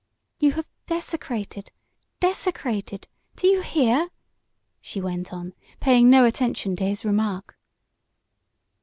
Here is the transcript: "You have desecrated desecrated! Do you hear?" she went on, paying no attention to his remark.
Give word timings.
"You 0.39 0.53
have 0.53 0.65
desecrated 0.87 1.69
desecrated! 2.19 3.07
Do 3.35 3.45
you 3.45 3.61
hear?" 3.61 4.09
she 4.81 4.99
went 4.99 5.31
on, 5.31 5.53
paying 5.79 6.09
no 6.09 6.25
attention 6.25 6.75
to 6.77 6.83
his 6.87 7.05
remark. 7.05 7.55